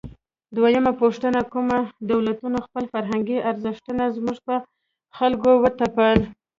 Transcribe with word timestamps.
دویمه 0.55 0.91
پوښتنه: 1.01 1.39
کومو 1.53 1.77
دولتونو 2.11 2.57
خپل 2.65 2.83
فرهنګي 2.93 3.37
ارزښتونه 3.49 4.03
زموږ 4.15 4.37
پر 4.47 4.59
خلکو 5.17 5.51
وتپل؟ 5.63 6.17